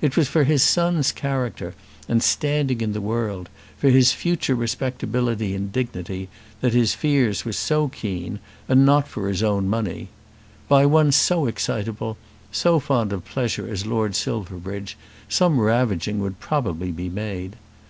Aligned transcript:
It 0.00 0.16
was 0.16 0.26
for 0.26 0.44
his 0.44 0.62
son's 0.62 1.12
character 1.12 1.74
and 2.08 2.22
standing 2.22 2.80
in 2.80 2.94
the 2.94 3.00
world, 3.02 3.50
for 3.76 3.90
his 3.90 4.10
future 4.10 4.54
respectability 4.54 5.54
and 5.54 5.70
dignity, 5.70 6.30
that 6.62 6.72
his 6.72 6.94
fears 6.94 7.44
were 7.44 7.52
so 7.52 7.88
keen, 7.88 8.38
and 8.70 8.86
not 8.86 9.06
for 9.06 9.28
his 9.28 9.42
own 9.42 9.68
money. 9.68 10.08
By 10.66 10.86
one 10.86 11.12
so 11.12 11.44
excitable, 11.44 12.16
so 12.50 12.80
fond 12.80 13.12
of 13.12 13.26
pleasure 13.26 13.68
as 13.68 13.84
Lord 13.84 14.16
Silverbridge, 14.16 14.96
some 15.28 15.60
ravaging 15.60 16.20
would 16.20 16.40
probably 16.40 16.90
be 16.90 17.10
made. 17.10 17.56